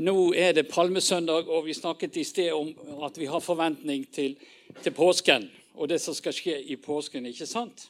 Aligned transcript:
Nå 0.00 0.32
er 0.32 0.54
det 0.56 0.70
palmesøndag, 0.70 1.48
og 1.52 1.66
vi 1.66 1.74
snakket 1.76 2.16
i 2.16 2.24
sted 2.24 2.54
om 2.56 2.70
at 3.04 3.18
vi 3.20 3.26
har 3.28 3.42
forventning 3.44 4.06
til, 4.08 4.38
til 4.80 4.94
påsken 4.96 5.44
og 5.76 5.90
det 5.90 5.98
som 6.00 6.16
skal 6.16 6.32
skje 6.32 6.54
i 6.72 6.78
påsken, 6.80 7.26
ikke 7.28 7.48
sant? 7.48 7.86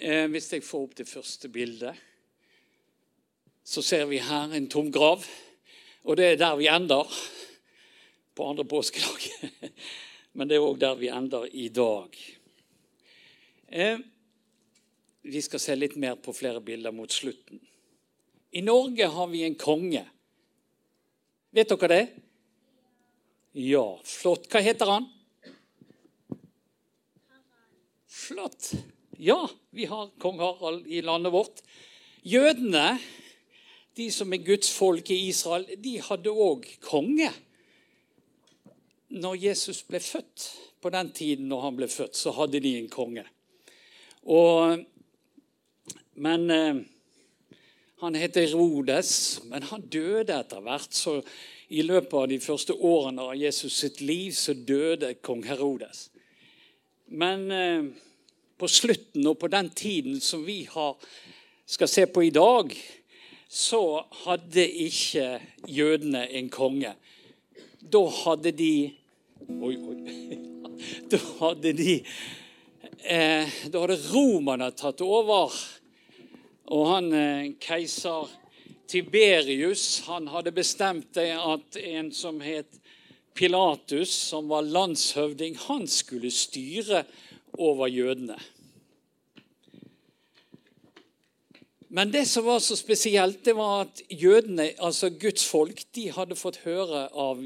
Eh, 0.00 0.24
hvis 0.32 0.48
jeg 0.54 0.64
får 0.64 0.86
opp 0.86 0.96
det 0.96 1.08
første 1.08 1.50
bildet, 1.52 2.00
så 3.64 3.84
ser 3.84 4.06
vi 4.08 4.22
her 4.24 4.56
en 4.56 4.70
tom 4.72 4.88
grav. 4.92 5.26
Og 6.08 6.16
det 6.16 6.30
er 6.30 6.40
der 6.40 6.56
vi 6.56 6.70
ender 6.72 7.04
på 8.34 8.48
andre 8.48 8.64
påskedag. 8.64 9.70
Men 10.36 10.48
det 10.48 10.56
er 10.56 10.64
òg 10.64 10.80
der 10.80 10.96
vi 10.96 11.12
ender 11.12 11.44
i 11.52 11.68
dag. 11.68 12.16
Eh, 13.68 14.00
vi 15.28 15.44
skal 15.44 15.60
se 15.60 15.76
litt 15.76 16.00
mer 16.00 16.16
på 16.16 16.32
flere 16.32 16.64
bilder 16.64 16.96
mot 16.96 17.12
slutten. 17.12 17.60
I 18.50 18.62
Norge 18.66 19.06
har 19.06 19.26
vi 19.30 19.44
en 19.46 19.54
konge. 19.54 20.02
Vet 21.54 21.70
dere 21.70 21.88
det? 21.90 22.02
Ja, 23.52 23.84
flott. 24.06 24.46
Hva 24.50 24.62
heter 24.62 24.90
han? 24.90 25.06
Flott. 28.06 28.72
Ja, 29.18 29.42
vi 29.70 29.86
har 29.90 30.10
kong 30.22 30.38
Harald 30.42 30.86
i 30.86 31.02
landet 31.02 31.32
vårt. 31.34 31.62
Jødene, 32.22 32.98
de 33.98 34.10
som 34.14 34.32
er 34.32 34.42
Guds 34.46 34.70
folk 34.74 35.10
i 35.10 35.18
Israel, 35.28 35.66
de 35.78 35.96
hadde 36.02 36.30
òg 36.30 36.66
konge. 36.84 37.30
Når 39.10 39.40
Jesus 39.46 39.82
ble 39.86 39.98
født, 40.02 40.46
på 40.80 40.90
den 40.94 41.10
tiden 41.12 41.50
når 41.50 41.66
han 41.66 41.76
ble 41.76 41.90
født, 41.92 42.16
så 42.16 42.32
hadde 42.32 42.62
de 42.62 42.76
en 42.78 42.88
konge. 42.88 43.26
Og, 44.30 44.80
men 46.14 46.46
eh, 46.54 46.80
han 48.00 48.14
heter 48.16 48.46
Herodes, 48.48 49.40
men 49.44 49.62
han 49.68 49.82
døde 49.92 50.32
etter 50.32 50.62
hvert. 50.64 50.94
Så 50.96 51.18
i 51.68 51.82
løpet 51.84 52.14
av 52.16 52.28
de 52.30 52.38
første 52.40 52.74
årene 52.74 53.26
av 53.28 53.36
Jesus 53.36 53.76
sitt 53.82 54.00
liv 54.00 54.32
så 54.36 54.54
døde 54.54 55.12
kong 55.20 55.44
Herodes. 55.44 56.08
Men 57.12 57.44
eh, 57.52 57.84
på 58.56 58.68
slutten 58.68 59.26
og 59.28 59.36
på 59.40 59.50
den 59.52 59.68
tiden 59.76 60.20
som 60.24 60.46
vi 60.46 60.62
har, 60.70 60.96
skal 61.66 61.90
se 61.90 62.06
på 62.10 62.24
i 62.26 62.32
dag, 62.34 62.72
så 63.50 63.82
hadde 64.24 64.64
ikke 64.86 65.40
jødene 65.68 66.24
en 66.38 66.50
konge. 66.50 66.94
Da 67.80 68.02
hadde 68.24 68.54
de 68.54 68.72
Oi, 69.50 69.74
oi. 69.74 70.38
Da 71.10 71.18
hadde 71.40 71.72
de 71.74 71.94
eh, 73.02 73.48
Da 73.72 73.80
hadde 73.82 73.96
romerne 74.12 74.68
tatt 74.76 75.00
over 75.02 75.50
og 76.66 76.86
han 76.90 77.12
eh, 77.16 77.52
keiser 77.62 78.28
Tiberius 78.90 80.00
han 80.08 80.26
hadde 80.32 80.52
bestemt 80.52 81.16
at 81.16 81.76
en 81.78 82.10
som 82.12 82.40
het 82.42 82.80
Pilatus, 83.38 84.10
som 84.10 84.48
var 84.50 84.66
landshøvding, 84.66 85.54
han 85.68 85.86
skulle 85.88 86.32
styre 86.34 87.04
over 87.54 87.86
jødene. 87.86 88.36
Men 91.88 92.12
det 92.12 92.26
som 92.28 92.44
var 92.44 92.58
så 92.58 92.76
spesielt, 92.76 93.44
det 93.44 93.54
var 93.56 93.86
at 93.86 94.02
jødene, 94.10 94.72
altså 94.78 95.10
Guds 95.10 95.46
folk, 95.46 95.82
de 95.94 96.10
hadde 96.10 96.38
fått 96.38 96.60
høre 96.66 97.06
av 97.08 97.40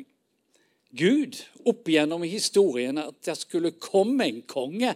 Gud 0.95 1.39
opp 1.67 1.89
gjennom 1.89 2.25
historien 2.29 3.01
at 3.01 3.17
det 3.25 3.37
skulle 3.41 3.77
komme 3.81 4.27
en 4.29 4.42
konge 4.48 4.92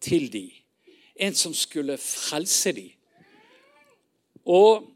til 0.00 0.30
dem 0.32 0.59
en 1.20 1.36
som 1.36 1.54
skulle 1.54 1.98
frelse 2.00 2.72
dem. 2.72 2.90
Og 4.48 4.86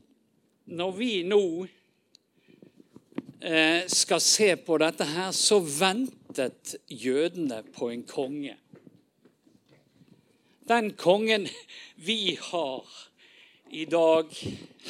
når 0.64 0.92
vi 0.96 1.10
nå 1.28 1.42
eh, 3.44 3.84
skal 3.92 4.22
se 4.24 4.54
på 4.56 4.78
dette 4.80 5.04
her, 5.04 5.32
så 5.36 5.60
ventet 5.60 6.76
jødene 6.88 7.62
på 7.74 7.90
en 7.92 8.06
konge. 8.08 8.56
Den 10.64 10.94
kongen 10.96 11.44
vi 12.00 12.38
har 12.40 12.86
i 13.74 13.84
dag 13.84 14.30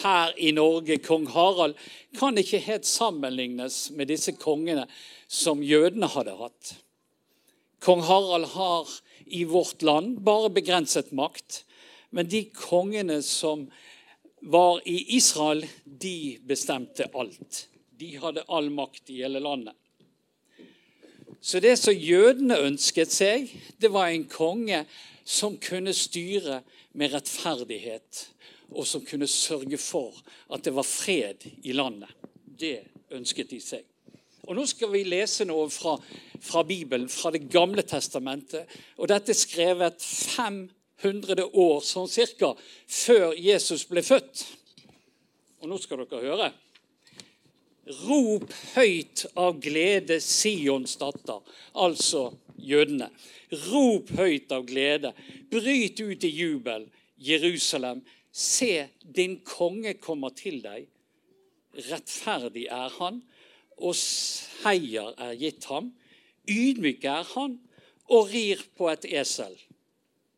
her 0.02 0.32
i 0.38 0.52
Norge, 0.54 0.98
kong 1.02 1.26
Harald, 1.32 1.74
kan 2.18 2.38
ikke 2.38 2.62
helt 2.62 2.86
sammenlignes 2.86 3.88
med 3.90 4.10
disse 4.12 4.36
kongene 4.38 4.86
som 5.26 5.62
jødene 5.64 6.06
hadde 6.12 6.36
hatt. 6.38 6.74
Kong 7.82 8.04
Harald 8.06 8.46
har 8.54 8.92
i 9.26 9.44
vårt 9.44 9.82
land, 9.82 10.20
bare 10.20 10.50
begrenset 10.50 11.12
makt. 11.12 11.64
Men 12.10 12.28
de 12.28 12.44
kongene 12.54 13.22
som 13.22 13.66
var 14.44 14.80
i 14.88 15.16
Israel, 15.16 15.64
de 15.84 16.38
bestemte 16.46 17.08
alt. 17.14 17.68
De 17.96 18.12
hadde 18.20 18.44
all 18.48 18.70
makt 18.70 19.10
i 19.10 19.22
hele 19.22 19.40
landet. 19.40 19.74
Så 21.40 21.60
det 21.60 21.76
som 21.76 21.92
jødene 21.92 22.56
ønsket 22.64 23.12
seg, 23.12 23.50
det 23.80 23.90
var 23.92 24.08
en 24.08 24.24
konge 24.28 24.84
som 25.24 25.58
kunne 25.60 25.92
styre 25.96 26.62
med 26.96 27.12
rettferdighet, 27.12 28.28
og 28.72 28.86
som 28.88 29.04
kunne 29.04 29.28
sørge 29.28 29.78
for 29.80 30.16
at 30.52 30.64
det 30.64 30.72
var 30.76 30.88
fred 30.88 31.44
i 31.62 31.74
landet. 31.76 32.08
Det 32.44 32.78
ønsket 33.12 33.52
de 33.52 33.60
seg. 33.60 33.84
Og 34.44 34.56
Nå 34.56 34.66
skal 34.68 34.90
vi 34.92 35.04
lese 35.08 35.46
noe 35.48 35.68
fra, 35.72 35.94
fra 36.42 36.62
Bibelen, 36.68 37.08
fra 37.08 37.32
Det 37.32 37.46
gamle 37.50 37.84
testamentet. 37.88 38.68
Og 38.98 39.08
Dette 39.08 39.32
er 39.32 39.38
skrevet 39.38 40.04
500 40.04 41.46
år 41.48 41.80
sånn 41.84 42.10
cirka 42.10 42.52
før 42.84 43.32
Jesus 43.38 43.86
ble 43.88 44.04
født. 44.04 44.44
Og 45.64 45.70
nå 45.70 45.80
skal 45.80 46.04
dere 46.04 46.20
høre. 46.26 46.50
Rop 48.04 48.52
høyt 48.74 49.26
av 49.36 49.58
glede, 49.60 50.16
Sions 50.20 50.96
datter, 51.00 51.40
altså 51.76 52.30
jødene. 52.56 53.10
Rop 53.68 54.12
høyt 54.16 54.52
av 54.56 54.64
glede. 54.68 55.12
Bryt 55.52 56.00
ut 56.00 56.24
i 56.24 56.32
jubel, 56.32 56.88
Jerusalem. 57.20 58.00
Se, 58.32 58.88
din 59.00 59.38
konge 59.46 59.94
kommer 60.00 60.32
til 60.36 60.60
deg. 60.64 60.88
Rettferdig 61.88 62.68
er 62.72 62.92
han 62.98 63.20
og 63.78 63.94
seier 63.98 65.14
er 65.18 65.36
gitt 65.38 65.68
ham. 65.70 65.92
Ydmyk 66.50 67.04
er 67.04 67.24
han 67.34 67.58
og 68.12 68.30
rir 68.32 68.60
på 68.76 68.90
et 68.92 69.06
esel, 69.08 69.54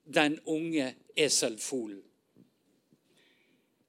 den 0.07 0.39
unge 0.47 0.93
eselfolen. 1.17 2.03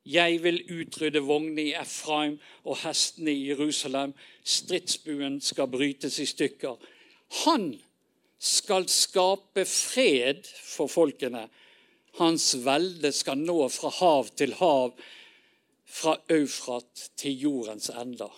Jeg 0.07 0.39
vil 0.43 0.61
utrydde 0.71 1.19
vognene 1.19 1.65
i 1.67 1.73
Efraim 1.75 2.37
og 2.63 2.77
hestene 2.79 3.33
i 3.33 3.49
Jerusalem. 3.49 4.13
Stridsbuen 4.43 5.41
skal 5.43 5.67
brytes 5.67 6.19
i 6.23 6.25
stykker. 6.25 6.77
Han 7.43 7.73
skal 8.39 8.87
skape 8.87 9.65
fred 9.67 10.47
for 10.63 10.87
folkene. 10.87 11.49
Hans 12.21 12.53
velde 12.63 13.11
skal 13.11 13.43
nå 13.43 13.67
fra 13.73 13.91
hav 13.99 14.31
til 14.39 14.55
hav, 14.61 14.95
fra 15.85 16.15
Eufrat 16.31 17.09
til 17.19 17.43
jordens 17.43 17.89
ender. 17.89 18.31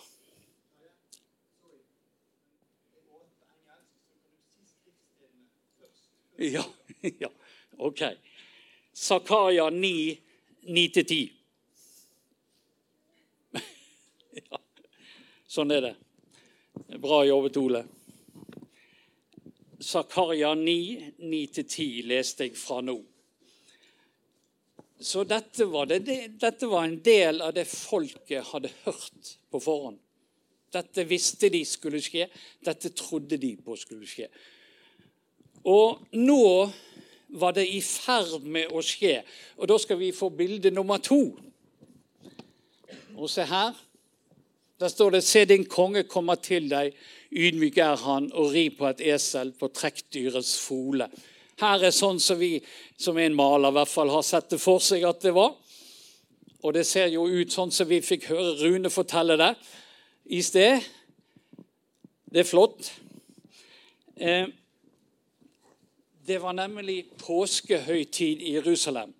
Ja, 6.54 6.64
ja. 7.18 7.30
ok. 7.76 8.02
Zakaria 8.92 9.70
9, 9.70 10.18
9-10. 10.62 11.30
ja. 14.32 14.60
Sånn 15.46 15.74
er 15.74 15.84
det. 15.84 15.90
Bra 16.96 17.18
jobbet, 17.28 17.58
Ole. 17.60 17.82
Zakaria 19.84 20.54
9, 20.56 21.10
9-10 21.18 22.08
leste 22.08 22.48
jeg 22.48 22.56
fra 22.56 22.80
nå. 22.84 22.96
Så 25.00 25.26
dette 25.28 25.66
var, 25.68 25.90
det, 25.92 26.00
dette 26.40 26.68
var, 26.68 26.86
en 26.88 27.02
del 27.04 27.44
av 27.44 27.52
det 27.56 27.66
folket 27.68 28.48
hadde 28.54 28.72
hørt 28.86 29.34
på 29.52 29.60
forhånd. 29.60 30.00
Dette 30.72 31.04
visste 31.04 31.52
de 31.52 31.60
skulle 31.68 32.00
skje, 32.04 32.30
dette 32.64 32.92
trodde 32.96 33.36
de 33.40 33.52
på 33.60 33.76
skulle 33.80 34.08
skje. 34.08 34.30
Og 35.64 36.00
nå 36.12 36.70
var 37.28 37.54
det 37.54 37.66
i 37.68 37.80
ferd 37.84 38.42
med 38.42 38.72
å 38.72 38.82
skje. 38.84 39.20
Og 39.60 39.68
da 39.70 39.78
skal 39.78 40.00
vi 40.00 40.10
få 40.16 40.30
bilde 40.34 40.72
nummer 40.74 40.98
to. 41.02 41.20
Og 43.16 43.30
se 43.30 43.44
her. 43.44 43.74
Der 44.80 44.88
står 44.88 45.10
det 45.10 45.24
'Se 45.24 45.44
din 45.44 45.64
konge 45.64 46.02
kommer 46.02 46.34
til 46.34 46.70
deg, 46.70 46.94
ydmyk 47.32 47.78
er 47.78 47.96
han, 47.96 48.32
og 48.32 48.52
ri 48.52 48.70
på 48.70 48.86
et 48.86 49.00
esel, 49.00 49.52
på 49.52 49.68
trekkdyrets 49.68 50.58
fole'. 50.58 51.10
Her 51.60 51.84
er 51.84 51.90
sånn 51.90 52.20
som 52.20 52.38
vi, 52.38 52.62
som 52.98 53.18
en 53.18 53.34
maler 53.34 53.68
i 53.68 53.72
hvert 53.72 53.88
fall, 53.88 54.08
har 54.08 54.22
sett 54.22 54.50
det 54.50 54.60
for 54.60 54.78
seg 54.78 55.04
at 55.04 55.20
det 55.20 55.34
var. 55.34 55.54
Og 56.62 56.74
det 56.74 56.86
ser 56.86 57.06
jo 57.06 57.26
ut 57.26 57.52
sånn 57.52 57.70
som 57.70 57.88
vi 57.88 58.00
fikk 58.00 58.24
høre 58.24 58.56
Rune 58.60 58.90
fortelle 58.90 59.36
det 59.36 59.54
i 60.26 60.42
sted. 60.42 60.80
Det 62.32 62.40
er 62.40 62.48
flott. 62.48 62.92
Eh, 64.16 64.46
det 66.30 66.38
var 66.38 66.54
nemlig 66.54 67.04
påskehøytid 67.18 68.42
i 68.46 68.54
Jerusalem. 68.54 69.14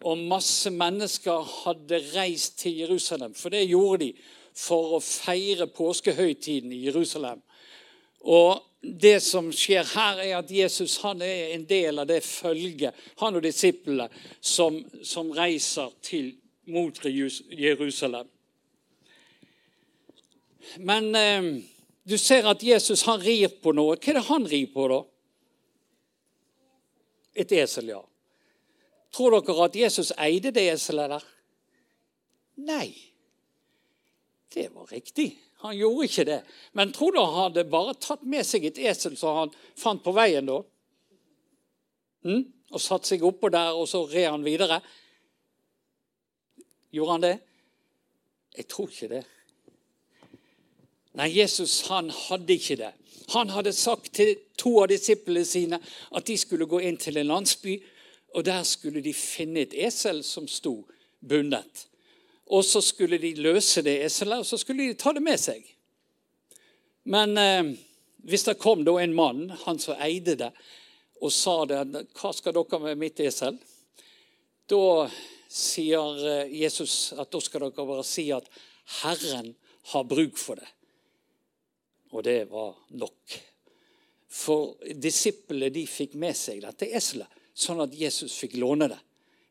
og 0.00 0.18
masse 0.18 0.70
mennesker 0.70 1.42
hadde 1.64 1.98
reist 2.14 2.58
til 2.58 2.78
Jerusalem. 2.78 3.34
For 3.34 3.52
det 3.52 3.68
gjorde 3.68 4.04
de 4.04 4.14
for 4.56 4.94
å 4.96 5.00
feire 5.04 5.66
påskehøytiden 5.66 6.72
i 6.72 6.86
Jerusalem. 6.86 7.42
Og 8.20 8.62
det 8.80 9.18
som 9.22 9.50
skjer 9.52 9.84
her, 9.92 10.22
er 10.24 10.38
at 10.38 10.50
Jesus 10.50 10.96
han 11.04 11.20
er 11.20 11.52
en 11.54 11.66
del 11.68 12.00
av 12.00 12.08
det 12.08 12.22
følget, 12.24 12.96
han 13.20 13.36
og 13.36 13.44
disiplene, 13.44 14.08
som, 14.40 14.80
som 15.04 15.30
reiser 15.36 15.92
til, 16.02 16.32
mot 16.70 16.96
Jerusalem. 17.04 18.28
Men 20.78 21.14
eh, 21.16 21.54
du 22.08 22.16
ser 22.18 22.46
at 22.48 22.62
Jesus 22.62 23.02
han 23.02 23.20
rir 23.20 23.48
på 23.60 23.72
noe. 23.76 23.96
Hva 23.98 24.12
er 24.12 24.20
det 24.20 24.28
han 24.28 24.46
rir 24.48 24.68
på, 24.72 24.88
da? 24.88 25.00
Et 27.34 27.52
esel, 27.52 27.92
ja. 27.92 28.00
Tror 29.14 29.36
dere 29.38 29.66
at 29.66 29.76
Jesus 29.78 30.12
eide 30.18 30.52
det 30.54 30.66
eselet 30.72 31.14
der? 31.14 31.28
Nei. 32.66 32.88
Det 34.50 34.68
var 34.74 34.90
riktig. 34.90 35.32
Han 35.62 35.76
gjorde 35.76 36.06
ikke 36.08 36.24
det. 36.24 36.40
Men 36.72 36.92
tror 36.92 37.12
du 37.12 37.20
han 37.20 37.36
hadde 37.36 37.66
bare 37.70 37.94
tatt 38.00 38.22
med 38.22 38.46
seg 38.46 38.64
et 38.66 38.78
esel 38.90 39.16
som 39.18 39.36
han 39.36 39.52
fant 39.78 40.02
på 40.02 40.14
veien 40.16 40.46
da? 40.48 40.60
Mm? 42.26 42.46
Og 42.70 42.82
satt 42.82 43.08
seg 43.08 43.24
oppå 43.26 43.50
der, 43.52 43.74
og 43.74 43.88
så 43.90 44.04
red 44.08 44.30
han 44.30 44.46
videre? 44.46 44.80
Gjorde 46.94 47.16
han 47.16 47.26
det? 47.26 47.36
Jeg 48.56 48.66
tror 48.70 48.90
ikke 48.90 49.10
det. 49.10 49.24
Nei, 51.18 51.28
Jesus 51.34 51.80
han 51.90 52.10
hadde 52.10 52.54
ikke 52.54 52.76
det. 52.78 52.92
Han 53.30 53.50
hadde 53.54 53.72
sagt 53.74 54.12
til 54.14 54.34
to 54.58 54.76
av 54.82 54.90
disiplene 54.90 55.46
sine 55.46 55.78
at 55.78 56.26
de 56.26 56.36
skulle 56.38 56.68
gå 56.70 56.80
inn 56.86 56.98
til 57.00 57.18
en 57.20 57.30
landsby, 57.30 57.76
og 58.34 58.44
der 58.46 58.62
skulle 58.66 59.02
de 59.02 59.12
finne 59.14 59.64
et 59.64 59.74
esel 59.74 60.22
som 60.26 60.46
sto 60.50 60.84
bundet. 61.20 61.86
Og 62.50 62.64
så 62.66 62.82
skulle 62.82 63.18
de 63.22 63.34
løse 63.38 63.82
det 63.86 64.00
eselet, 64.04 64.42
og 64.42 64.46
så 64.46 64.58
skulle 64.58 64.88
de 64.88 64.98
ta 64.98 65.12
det 65.14 65.22
med 65.22 65.38
seg. 65.38 65.62
Men 67.10 67.38
eh, 67.38 67.72
hvis 68.26 68.46
det 68.46 68.58
kom 68.62 68.82
da 68.86 68.96
en 68.98 69.14
mann, 69.14 69.48
han 69.64 69.78
som 69.82 69.98
eide 70.02 70.36
det, 70.38 70.50
og 71.20 71.32
sa 71.32 71.64
det, 71.68 72.06
'Hva 72.16 72.32
skal 72.32 72.54
dere 72.56 72.80
med 72.80 72.98
mitt 72.98 73.20
esel?' 73.20 73.58
Da 74.70 75.10
sier 75.48 76.26
eh, 76.26 76.60
Jesus 76.62 77.12
at 77.12 77.30
da 77.30 77.40
skal 77.40 77.60
dere 77.60 77.86
bare 77.86 78.04
si 78.04 78.30
at 78.30 78.48
'Herren 79.02 79.54
har 79.92 80.04
bruk 80.04 80.38
for 80.38 80.54
det'. 80.54 80.79
Og 82.10 82.24
det 82.26 82.44
var 82.50 82.74
nok. 82.98 83.38
For 84.30 84.76
disiplene 84.94 85.72
de 85.74 85.86
fikk 85.90 86.14
med 86.18 86.36
seg 86.38 86.62
dette 86.62 86.88
eselet, 86.94 87.30
sånn 87.54 87.82
at 87.82 87.94
Jesus 87.94 88.36
fikk 88.38 88.56
låne 88.62 88.90
det. 88.90 88.98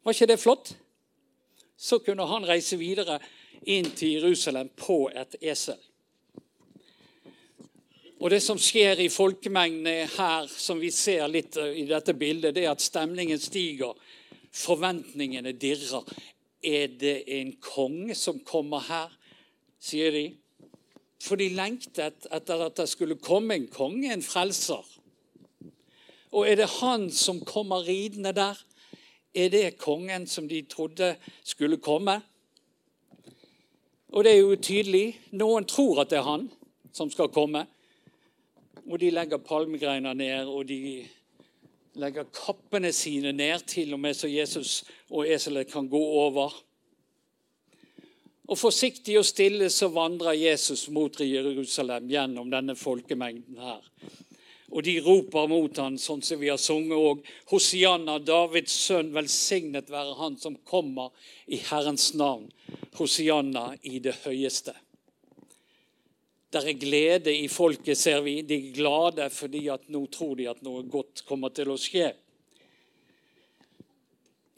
Var 0.04 0.16
ikke 0.16 0.30
det 0.32 0.40
flott? 0.40 0.74
Så 1.80 2.00
kunne 2.04 2.28
han 2.28 2.48
reise 2.48 2.80
videre 2.80 3.20
inn 3.68 3.92
til 3.96 4.18
Jerusalem 4.18 4.72
på 4.76 5.06
et 5.12 5.36
esel. 5.42 5.80
Og 8.20 8.30
Det 8.30 8.42
som 8.44 8.60
skjer 8.60 9.00
i 9.00 9.12
folkemengdene 9.12 10.10
her, 10.12 10.48
som 10.52 10.80
vi 10.80 10.90
ser 10.92 11.28
litt 11.32 11.56
i 11.56 11.86
dette 11.88 12.14
bildet, 12.20 12.56
det 12.56 12.66
er 12.66 12.74
at 12.74 12.84
stemningen 12.84 13.40
stiger. 13.40 13.96
Forventningene 14.52 15.54
dirrer. 15.56 16.04
Er 16.60 16.92
det 17.00 17.24
en 17.32 17.54
konge 17.64 18.16
som 18.20 18.42
kommer 18.44 18.84
her, 18.90 19.14
sier 19.80 20.12
de. 20.12 20.26
For 21.20 21.40
de 21.40 21.50
lengtet 21.52 22.28
etter 22.32 22.66
at 22.66 22.78
det 22.80 22.88
skulle 22.90 23.20
komme 23.20 23.56
en 23.56 23.68
konge, 23.68 24.14
en 24.14 24.24
frelser. 24.24 24.86
Og 26.32 26.46
er 26.48 26.56
det 26.62 26.70
han 26.80 27.10
som 27.12 27.42
kommer 27.46 27.88
ridende 27.88 28.32
der? 28.34 28.60
Er 29.36 29.50
det 29.50 29.78
kongen 29.78 30.28
som 30.28 30.48
de 30.50 30.62
trodde 30.62 31.16
skulle 31.44 31.78
komme? 31.78 32.22
Og 34.10 34.24
det 34.24 34.32
er 34.32 34.40
jo 34.40 34.56
tydelig. 34.56 35.20
Noen 35.32 35.68
tror 35.70 36.02
at 36.02 36.10
det 36.10 36.18
er 36.22 36.30
han 36.30 36.48
som 36.94 37.12
skal 37.14 37.30
komme. 37.34 37.66
Og 38.90 38.98
de 39.00 39.12
legger 39.14 39.38
palmegreiner 39.38 40.14
ned, 40.18 40.48
og 40.50 40.66
de 40.70 41.06
legger 42.00 42.26
kappene 42.34 42.92
sine 42.94 43.34
ned, 43.34 43.68
til 43.68 43.94
og 43.94 44.00
med 44.00 44.18
så 44.18 44.28
Jesus 44.28 44.84
og 45.10 45.30
eselet 45.30 45.70
kan 45.70 45.90
gå 45.90 46.02
over. 46.02 46.54
Og 48.50 48.58
forsiktig 48.58 49.20
og 49.20 49.28
stille 49.30 49.70
så 49.70 49.92
vandrer 49.94 50.34
Jesus 50.34 50.88
mot 50.94 51.20
Jerusalem 51.22 52.10
gjennom 52.10 52.50
denne 52.50 52.74
folkemengden 52.78 53.62
her. 53.62 53.84
Og 54.70 54.84
de 54.86 54.96
roper 55.06 55.48
mot 55.50 55.78
ham, 55.82 55.98
sånn 56.02 56.22
som 56.26 56.42
vi 56.42 56.50
har 56.50 56.60
sunget 56.62 56.98
òg. 56.98 57.22
Hosianna, 57.50 58.20
Davids 58.22 58.74
sønn, 58.86 59.14
velsignet 59.14 59.90
være 59.90 60.18
han 60.18 60.38
som 60.42 60.58
kommer 60.66 61.10
i 61.46 61.62
Herrens 61.70 62.12
navn. 62.18 62.50
Hosianna 62.98 63.72
i 63.82 64.02
det 64.02 64.16
høyeste. 64.26 64.76
Der 66.54 66.66
er 66.66 66.82
glede 66.82 67.34
i 67.34 67.48
folket, 67.50 67.98
ser 67.98 68.24
vi. 68.26 68.40
De 68.42 68.58
er 68.58 68.74
glade 68.74 69.30
fordi 69.34 69.68
at 69.70 69.90
nå 69.94 70.06
tror 70.14 70.36
de 70.38 70.50
at 70.50 70.62
noe 70.66 70.86
godt 70.90 71.26
kommer 71.30 71.54
til 71.54 71.70
å 71.70 71.78
skje. 71.78 72.12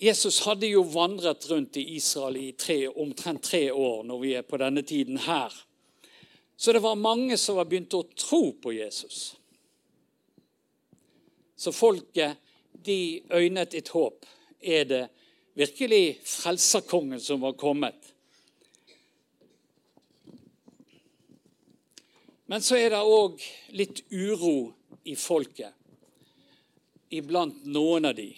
Jesus 0.01 0.39
hadde 0.47 0.65
jo 0.65 0.81
vandret 0.81 1.45
rundt 1.49 1.77
i 1.77 1.83
Israel 1.95 2.37
i 2.37 2.51
tre, 2.57 2.87
omtrent 2.89 3.43
tre 3.43 3.67
år 3.71 4.01
når 4.09 4.23
vi 4.23 4.31
er 4.33 4.41
på 4.41 4.57
denne 4.57 4.81
tiden 4.81 5.19
her. 5.21 5.53
Så 6.57 6.73
det 6.73 6.81
var 6.81 6.97
mange 6.97 7.37
som 7.37 7.59
var 7.59 7.69
begynt 7.69 7.93
å 7.93 8.01
tro 8.17 8.41
på 8.57 8.73
Jesus. 8.73 9.35
Så 11.53 11.69
folket 11.69 12.41
de 12.73 13.21
øynet 13.29 13.77
et 13.77 13.93
håp. 13.93 14.25
Er 14.57 14.89
det 14.89 15.03
virkelig 15.53 16.17
frelserkongen 16.25 17.21
som 17.21 17.45
var 17.45 17.53
kommet? 17.53 18.01
Men 22.49 22.65
så 22.65 22.81
er 22.81 22.89
det 22.89 23.05
òg 23.05 23.37
litt 23.77 24.01
uro 24.09 24.71
i 25.05 25.13
folket, 25.13 25.77
iblant 27.13 27.61
noen 27.69 28.09
av 28.09 28.17
de. 28.17 28.31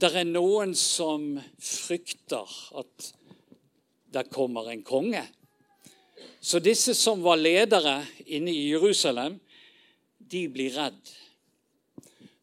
Det 0.00 0.10
er 0.10 0.26
noen 0.26 0.74
som 0.74 1.36
frykter 1.62 2.50
at 2.80 3.10
det 4.14 4.26
kommer 4.34 4.70
en 4.70 4.82
konge. 4.86 5.22
Så 6.40 6.60
disse 6.62 6.94
som 6.98 7.22
var 7.24 7.38
ledere 7.40 8.00
inne 8.26 8.52
i 8.52 8.70
Jerusalem, 8.72 9.38
de 10.18 10.42
blir 10.50 10.74
redd. 10.76 11.14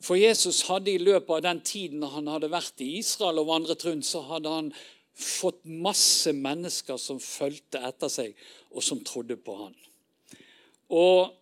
For 0.02 0.18
Jesus 0.18 0.64
hadde 0.70 0.94
i 0.96 1.02
løpet 1.02 1.36
av 1.36 1.44
den 1.46 1.62
tiden 1.66 2.08
han 2.10 2.30
hadde 2.32 2.50
vært 2.52 2.82
i 2.82 2.96
Israel 3.02 3.44
og 3.44 3.52
vandret 3.52 3.86
rundt, 3.86 4.08
så 4.08 4.24
hadde 4.26 4.50
han 4.50 4.72
fått 5.14 5.62
masse 5.66 6.34
mennesker 6.34 6.98
som 6.98 7.20
fulgte 7.22 7.84
etter 7.86 8.10
seg, 8.10 8.34
og 8.74 8.82
som 8.86 9.04
trodde 9.06 9.38
på 9.38 9.58
han. 9.60 9.76
Og 10.90 11.36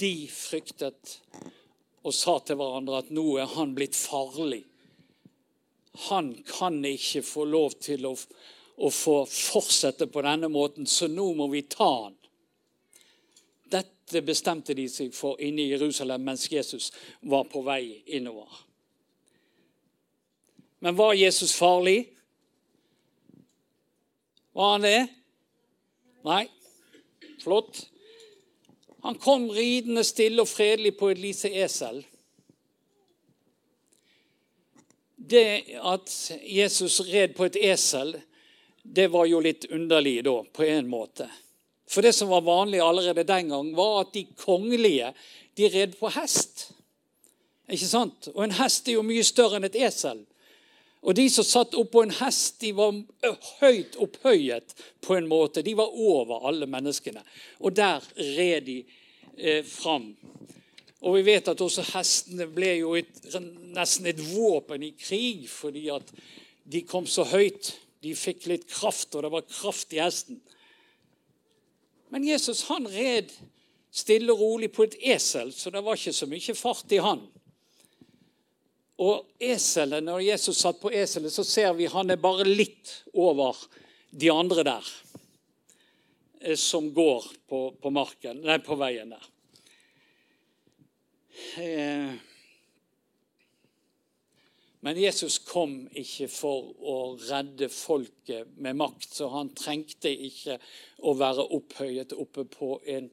de 0.00 0.14
fryktet 0.32 1.18
og 2.04 2.12
sa 2.12 2.36
til 2.44 2.58
hverandre 2.60 3.00
at 3.00 3.12
nå 3.14 3.24
er 3.40 3.48
han 3.56 3.72
blitt 3.76 3.96
farlig. 3.96 4.62
Han 6.08 6.34
kan 6.48 6.82
ikke 6.84 7.22
få 7.24 7.46
lov 7.48 7.78
til 7.80 8.04
å, 8.08 8.12
å 8.76 8.90
få 8.92 9.16
fortsette 9.30 10.08
på 10.12 10.24
denne 10.26 10.50
måten, 10.52 10.86
så 10.86 11.08
nå 11.08 11.30
må 11.38 11.48
vi 11.52 11.64
ta 11.70 11.88
han. 12.04 12.18
Dette 13.72 14.20
bestemte 14.26 14.76
de 14.76 14.84
seg 14.90 15.14
for 15.16 15.40
inne 15.40 15.64
i 15.64 15.70
Jerusalem 15.72 16.26
mens 16.26 16.44
Jesus 16.52 16.90
var 17.22 17.46
på 17.48 17.64
vei 17.64 18.02
innover. 18.18 18.50
Men 20.84 20.98
var 20.98 21.16
Jesus 21.16 21.54
farlig? 21.56 22.10
Var 24.52 24.72
han 24.74 24.84
det? 24.84 25.00
Nei. 26.28 26.44
Flott. 27.40 27.86
Han 29.04 29.14
kom 29.20 29.50
ridende 29.52 30.00
stille 30.04 30.40
og 30.40 30.48
fredelig 30.48 30.94
på 30.96 31.10
et 31.12 31.18
lite 31.20 31.50
esel. 31.60 31.98
Det 35.16 35.76
at 35.76 36.12
Jesus 36.40 37.02
red 37.10 37.34
på 37.36 37.44
et 37.44 37.58
esel, 37.60 38.14
det 38.82 39.10
var 39.12 39.28
jo 39.28 39.42
litt 39.44 39.66
underlig 39.68 40.22
da, 40.24 40.38
på 40.44 40.64
en 40.64 40.88
måte. 40.88 41.28
For 41.84 42.00
det 42.00 42.14
som 42.16 42.32
var 42.32 42.46
vanlig 42.48 42.80
allerede 42.80 43.26
den 43.28 43.52
gang, 43.52 43.68
var 43.76 44.06
at 44.06 44.16
de 44.16 44.24
kongelige 44.40 45.12
de 45.60 45.68
red 45.68 45.98
på 46.00 46.08
hest. 46.16 46.70
Ikke 47.68 47.88
sant? 47.88 48.32
Og 48.32 48.40
en 48.46 48.56
hest 48.56 48.88
er 48.88 48.96
jo 48.96 49.04
mye 49.04 49.24
større 49.24 49.60
enn 49.60 49.68
et 49.68 49.76
esel. 49.84 50.24
Og 51.04 51.12
de 51.16 51.26
som 51.28 51.44
satt 51.44 51.76
oppå 51.76 52.02
en 52.04 52.14
hest, 52.16 52.56
de 52.62 52.70
var 52.76 52.96
høyt 53.60 53.98
opphøyet 54.00 54.72
på 55.04 55.18
en 55.18 55.28
måte. 55.28 55.62
De 55.64 55.74
var 55.76 55.92
over 55.92 56.46
alle 56.48 56.68
menneskene. 56.70 57.20
Og 57.60 57.76
der 57.76 58.04
red 58.16 58.64
de 58.70 58.78
eh, 59.36 59.60
fram. 59.68 60.14
Og 61.04 61.18
vi 61.18 61.26
vet 61.26 61.50
at 61.52 61.60
også 61.60 61.84
hestene 61.90 62.48
ble 62.48 62.78
jo 62.78 62.94
et, 62.96 63.12
nesten 63.76 64.08
et 64.08 64.22
våpen 64.32 64.86
i 64.86 64.94
krig 64.96 65.44
fordi 65.52 65.90
at 65.92 66.14
de 66.64 66.80
kom 66.88 67.04
så 67.04 67.26
høyt. 67.28 67.74
De 68.04 68.14
fikk 68.16 68.48
litt 68.48 68.64
kraft, 68.68 69.12
og 69.12 69.24
det 69.24 69.32
var 69.32 69.44
kraft 69.48 69.92
i 69.92 70.00
hesten. 70.00 70.40
Men 72.12 72.24
Jesus 72.24 72.64
han 72.70 72.88
red 72.88 73.32
stille 73.94 74.32
og 74.32 74.40
rolig 74.40 74.70
på 74.72 74.84
et 74.88 74.96
esel, 75.14 75.52
så 75.52 75.70
det 75.72 75.84
var 75.84 75.96
ikke 75.98 76.16
så 76.16 76.28
mye 76.30 76.56
fart 76.56 76.92
i 76.92 77.00
han. 77.04 77.22
Og 79.02 79.26
eselet, 79.42 80.04
når 80.06 80.22
Jesus 80.22 80.60
satt 80.62 80.78
på 80.82 80.92
eselet, 80.94 81.32
så 81.34 81.42
ser 81.46 81.72
vi 81.74 81.90
han 81.90 82.12
er 82.14 82.20
bare 82.22 82.46
litt 82.46 83.00
over 83.14 83.58
de 84.14 84.30
andre 84.30 84.62
der 84.66 84.90
eh, 86.40 86.54
som 86.58 86.92
går 86.94 87.26
på, 87.48 87.64
på 87.80 87.90
marken, 87.90 88.44
nei, 88.46 88.60
på 88.62 88.78
veien 88.78 89.10
der. 89.16 89.26
Eh, 91.58 92.14
men 94.84 95.00
Jesus 95.00 95.38
kom 95.40 95.86
ikke 95.96 96.28
for 96.28 96.70
å 96.84 96.96
redde 97.16 97.70
folket 97.72 98.50
med 98.60 98.76
makt, 98.76 99.08
så 99.16 99.30
han 99.32 99.54
trengte 99.56 100.12
ikke 100.12 100.58
å 101.08 101.14
være 101.16 101.46
opphøyet 101.56 102.12
oppe 102.20 102.44
på 102.52 102.76
en 102.92 103.08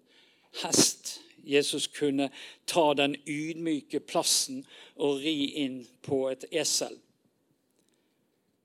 hest. 0.61 1.15
Jesus 1.43 1.87
kunne 1.87 2.29
ta 2.65 2.93
den 2.93 3.15
ydmyke 3.27 3.99
plassen 3.99 4.63
og 4.95 5.21
ri 5.23 5.51
inn 5.63 5.81
på 6.05 6.27
et 6.31 6.45
esel. 6.51 6.97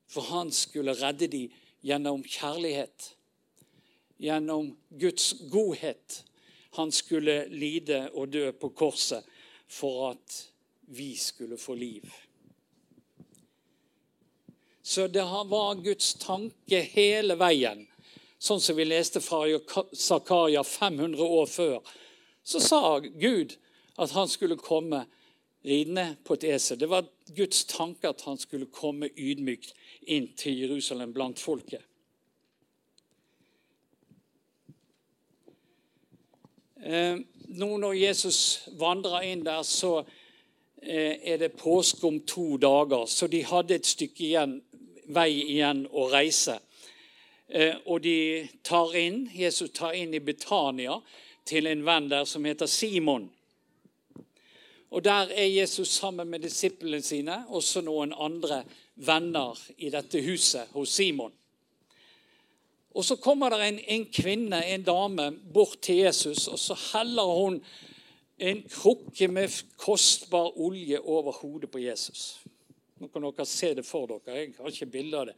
For 0.06 0.28
han 0.30 0.52
skulle 0.52 0.96
redde 0.96 1.28
dem 1.32 1.54
gjennom 1.86 2.22
kjærlighet, 2.24 3.12
gjennom 4.22 4.74
Guds 4.90 5.32
godhet. 5.50 6.22
Han 6.76 6.92
skulle 6.92 7.46
lide 7.48 8.06
og 8.12 8.32
dø 8.32 8.50
på 8.52 8.70
korset 8.76 9.24
for 9.66 10.10
at 10.12 10.38
vi 10.86 11.16
skulle 11.16 11.58
få 11.58 11.74
liv. 11.74 12.12
Så 14.82 15.08
det 15.08 15.22
var 15.22 15.82
Guds 15.82 16.14
tanke 16.14 16.78
hele 16.94 17.34
veien, 17.34 17.80
sånn 18.38 18.60
som 18.62 18.76
vi 18.78 18.84
leste 18.86 19.18
fra 19.18 19.42
Zakaria 19.90 20.62
500 20.62 21.24
år 21.26 21.48
før 21.50 21.80
så 22.46 22.60
sa 22.60 22.98
Gud 22.98 23.56
at 23.98 24.10
han 24.10 24.28
skulle 24.28 24.56
komme 24.56 25.06
ridende 25.64 26.16
på 26.24 26.36
et 26.36 26.44
esel. 26.44 26.78
Det 26.80 26.88
var 26.88 27.08
Guds 27.36 27.64
tanke 27.64 28.08
at 28.08 28.22
han 28.22 28.38
skulle 28.38 28.68
komme 28.70 29.08
ydmykt 29.18 29.74
inn 30.06 30.28
til 30.38 30.60
Jerusalem 30.60 31.14
blant 31.14 31.42
folket. 31.42 31.82
Eh, 36.86 37.18
nå 37.58 37.70
når 37.82 37.98
Jesus 37.98 38.68
vandrer 38.78 39.26
inn 39.26 39.42
der, 39.42 39.64
så 39.66 40.04
eh, 40.82 41.18
er 41.18 41.42
det 41.42 41.56
påske 41.58 42.06
om 42.06 42.20
to 42.20 42.56
dager. 42.62 43.08
Så 43.10 43.26
de 43.26 43.42
hadde 43.42 43.74
et 43.74 43.90
stykke 43.90 44.22
igjen, 44.28 44.60
vei 45.10 45.32
igjen 45.34 45.86
å 45.90 46.06
reise. 46.14 46.60
Eh, 47.48 47.74
og 47.86 48.04
de 48.06 48.46
tar 48.62 48.94
inn, 48.94 49.24
Jesus 49.34 49.74
tar 49.74 49.98
inn 49.98 50.14
i 50.14 50.22
Betania 50.22 51.00
til 51.46 51.66
en 51.70 51.84
venn 51.86 52.10
der 52.10 52.24
som 52.24 52.44
heter 52.44 52.66
Simon. 52.66 53.30
Og 54.90 55.04
Der 55.04 55.28
er 55.34 55.44
Jesus 55.44 55.88
sammen 55.88 56.28
med 56.28 56.40
disiplene 56.40 57.02
sine, 57.02 57.44
også 57.48 57.80
noen 57.80 58.12
andre 58.12 58.62
venner 58.94 59.58
i 59.78 59.90
dette 59.90 60.22
huset 60.22 60.68
hos 60.72 60.88
Simon. 60.88 61.32
Og 62.94 63.04
Så 63.04 63.16
kommer 63.16 63.50
det 63.50 63.68
en, 63.68 63.78
en 63.78 64.06
kvinne, 64.12 64.66
en 64.66 64.82
dame, 64.82 65.32
bort 65.54 65.78
til 65.82 65.96
Jesus, 65.96 66.48
og 66.48 66.58
så 66.58 66.74
heller 66.92 67.22
hun 67.22 67.60
en 68.38 68.62
krukke 68.68 69.28
med 69.28 69.52
kostbar 69.76 70.58
olje 70.60 71.00
over 71.00 71.32
hodet 71.32 71.70
på 71.70 71.78
Jesus. 71.78 72.40
Nå 73.00 73.08
kan 73.12 73.22
dere 73.22 73.46
se 73.46 73.74
det 73.74 73.84
for 73.84 74.06
dere. 74.06 74.36
Jeg 74.36 74.54
har 74.58 74.72
ikke 74.72 74.86
bilde 74.86 75.18
av 75.18 75.26
det. 75.28 75.36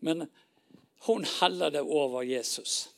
Men 0.00 0.26
hun 1.06 1.26
heller 1.40 1.70
det 1.70 1.80
over 1.80 2.22
Jesus. 2.22 2.88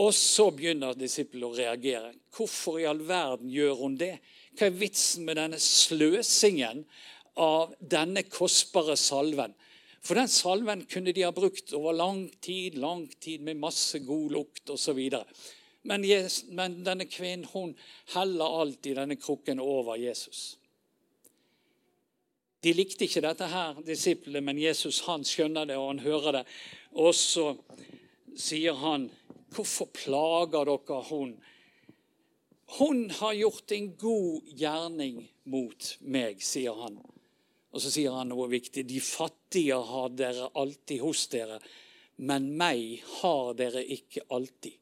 Og 0.00 0.14
så 0.16 0.48
begynner 0.56 0.96
disiplene 0.96 1.50
å 1.50 1.56
reagere. 1.56 2.14
Hvorfor 2.32 2.78
i 2.80 2.86
all 2.88 3.02
verden 3.04 3.50
gjør 3.52 3.74
hun 3.82 3.98
det? 4.00 4.14
Hva 4.56 4.68
er 4.68 4.78
vitsen 4.78 5.26
med 5.28 5.36
denne 5.40 5.58
sløsingen 5.60 6.86
av 7.40 7.74
denne 7.80 8.24
kostbare 8.28 8.96
salven? 8.96 9.52
For 10.02 10.18
den 10.18 10.30
salven 10.32 10.86
kunne 10.90 11.12
de 11.14 11.26
ha 11.26 11.32
brukt 11.34 11.74
over 11.76 11.94
lang 11.94 12.24
tid, 12.42 12.78
lang 12.80 13.04
tid 13.20 13.44
med 13.44 13.60
masse 13.60 14.00
god 14.02 14.32
lukt 14.34 14.72
osv. 14.72 14.98
Men, 15.86 16.06
men 16.56 16.80
denne 16.86 17.06
kvinnen 17.10 17.46
hun 17.52 17.76
heller 18.14 18.58
alltid 18.62 18.98
denne 18.98 19.18
krukken 19.20 19.62
over 19.62 20.00
Jesus. 20.00 20.56
De 22.62 22.72
likte 22.74 23.06
ikke 23.08 23.22
dette 23.24 23.46
her, 23.50 23.78
disiplene, 23.86 24.42
men 24.46 24.60
Jesus 24.62 25.00
han 25.08 25.24
skjønner 25.26 25.66
det, 25.66 25.78
og 25.78 25.88
han 25.88 26.02
hører 26.04 26.38
det. 26.38 26.42
Og 26.94 27.10
så 27.18 27.48
sier 28.38 28.78
han 28.78 29.08
'Hvorfor 29.52 29.86
plager 29.92 30.64
dere 30.64 31.02
hun?' 31.08 31.40
Hun 32.78 33.10
har 33.10 33.32
gjort 33.34 33.72
en 33.72 33.96
god 33.96 34.46
gjerning 34.56 35.28
mot 35.44 35.88
meg, 36.00 36.40
sier 36.40 36.72
han. 36.72 36.96
Og 37.72 37.80
så 37.80 37.90
sier 37.92 38.14
han 38.16 38.30
noe 38.32 38.46
viktig. 38.48 38.86
De 38.88 39.00
fattige 39.00 39.76
har 39.76 40.08
dere 40.16 40.48
alltid 40.56 41.02
hos 41.04 41.26
dere, 41.32 41.58
men 42.16 42.48
meg 42.56 43.02
har 43.20 43.52
dere 43.58 43.84
ikke 43.84 44.24
alltid. 44.32 44.78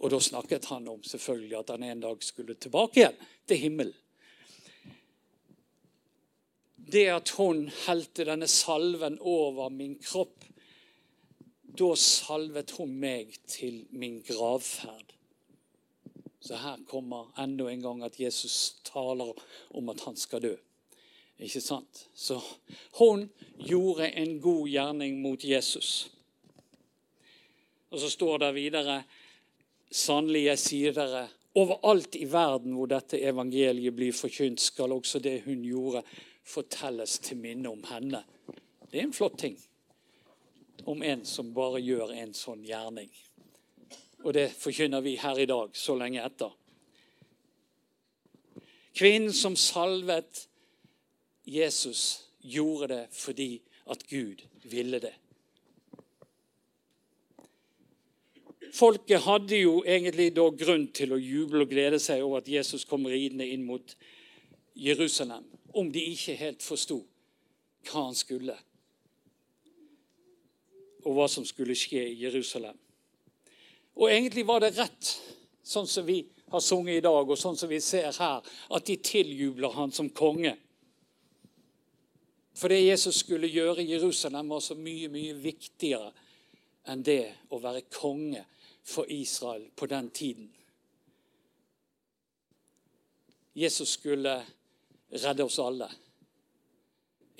Og 0.00 0.12
da 0.12 0.20
snakket 0.20 0.68
han 0.72 0.88
om 0.88 1.02
selvfølgelig 1.04 1.58
at 1.58 1.72
han 1.74 1.88
en 1.88 2.04
dag 2.04 2.22
skulle 2.24 2.56
tilbake 2.56 3.02
igjen 3.02 3.18
til 3.48 3.62
himmelen. 3.64 3.96
Det 6.90 7.06
at 7.12 7.32
hun 7.38 7.68
helte 7.84 8.24
denne 8.26 8.48
salven 8.50 9.20
over 9.20 9.68
min 9.70 9.94
kropp, 10.02 10.49
da 11.78 11.94
salvet 11.96 12.72
hun 12.78 12.92
meg 13.02 13.34
til 13.48 13.84
min 13.90 14.20
gravferd. 14.26 15.14
Så 16.40 16.56
her 16.56 16.80
kommer 16.88 17.30
enda 17.38 17.68
en 17.68 17.82
gang 17.82 18.02
at 18.04 18.20
Jesus 18.20 18.80
taler 18.84 19.34
om 19.76 19.88
at 19.92 20.00
han 20.06 20.16
skal 20.16 20.42
dø. 20.42 20.54
Ikke 21.40 21.60
sant? 21.60 22.06
Så 22.14 22.40
hun 22.98 23.28
gjorde 23.58 24.10
en 24.16 24.40
god 24.40 24.68
gjerning 24.68 25.20
mot 25.20 25.44
Jesus. 25.44 26.10
Og 27.90 28.00
så 28.00 28.10
står 28.10 28.38
det 28.38 28.54
videre 28.54 29.02
Sannelig, 29.90 30.44
jeg 30.44 30.58
sier 30.62 30.92
dere, 30.94 31.24
overalt 31.58 32.14
i 32.14 32.28
verden 32.30 32.76
hvor 32.78 32.86
dette 32.86 33.18
evangeliet 33.26 33.96
blir 33.96 34.14
forkynt, 34.14 34.60
skal 34.62 34.92
også 34.94 35.18
det 35.18 35.40
hun 35.48 35.64
gjorde, 35.66 36.04
fortelles 36.46 37.18
til 37.18 37.40
minne 37.42 37.72
om 37.72 37.82
henne. 37.88 38.22
Det 38.86 39.00
er 39.00 39.08
en 39.08 39.16
flott 39.16 39.40
ting 39.42 39.58
om 40.84 41.02
en 41.02 41.24
som 41.26 41.52
bare 41.54 41.80
gjør 41.82 42.12
en 42.14 42.32
sånn 42.36 42.62
gjerning. 42.64 43.10
Og 44.24 44.34
det 44.36 44.50
forkynner 44.52 45.02
vi 45.04 45.16
her 45.20 45.38
i 45.40 45.48
dag, 45.48 45.72
så 45.76 45.96
lenge 45.98 46.22
etter. 46.24 46.52
Kvinnen 48.96 49.32
som 49.32 49.56
salvet 49.56 50.46
Jesus, 51.48 52.26
gjorde 52.40 52.88
det 52.88 53.02
fordi 53.12 53.60
at 53.92 54.04
Gud 54.08 54.42
ville 54.64 55.00
det. 55.02 55.12
Folket 58.72 59.24
hadde 59.26 59.58
jo 59.58 59.80
egentlig 59.82 60.30
da 60.36 60.46
grunn 60.54 60.86
til 60.94 61.12
å 61.12 61.20
juble 61.20 61.66
og 61.66 61.72
glede 61.72 61.98
seg 62.00 62.22
over 62.22 62.40
at 62.40 62.48
Jesus 62.48 62.86
kom 62.88 63.04
ridende 63.10 63.48
inn 63.50 63.66
mot 63.66 63.96
Jerusalem, 64.78 65.44
om 65.74 65.90
de 65.92 66.04
ikke 66.12 66.38
helt 66.38 66.62
forsto 66.62 67.02
hva 67.88 68.06
han 68.06 68.16
skulle 68.16 68.56
og 71.04 71.16
hva 71.16 71.26
som 71.30 71.46
skulle 71.46 71.76
skje 71.78 72.02
i 72.10 72.18
Jerusalem. 72.24 72.76
Og 74.00 74.10
egentlig 74.10 74.46
var 74.48 74.62
det 74.62 74.74
rett, 74.78 75.12
sånn 75.62 75.88
som 75.88 76.06
vi 76.06 76.22
har 76.50 76.62
sunget 76.64 77.00
i 77.00 77.04
dag, 77.04 77.28
og 77.28 77.38
sånn 77.38 77.58
som 77.58 77.70
vi 77.70 77.80
ser 77.84 78.10
her, 78.16 78.42
at 78.70 78.86
de 78.86 78.96
tiljubler 78.96 79.74
han 79.76 79.92
som 79.94 80.10
konge. 80.10 80.56
For 82.56 82.72
det 82.72 82.80
Jesus 82.82 83.20
skulle 83.22 83.50
gjøre 83.50 83.84
i 83.84 83.92
Jerusalem, 83.92 84.50
var 84.50 84.62
så 84.64 84.76
mye, 84.76 85.08
mye 85.12 85.36
viktigere 85.38 86.10
enn 86.90 87.04
det 87.06 87.22
å 87.52 87.60
være 87.62 87.86
konge 87.92 88.42
for 88.82 89.10
Israel 89.12 89.68
på 89.76 89.86
den 89.90 90.10
tiden. 90.10 90.48
Jesus 93.54 93.96
skulle 93.98 94.34
redde 95.10 95.44
oss 95.44 95.58
alle, 95.62 95.88